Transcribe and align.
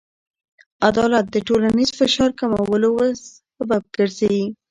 عدالت 0.87 1.25
د 1.31 1.37
ټولنیز 1.47 1.89
فشار 1.99 2.29
کمولو 2.39 2.91
سبب 3.57 3.81
ګرځي. 3.95 4.39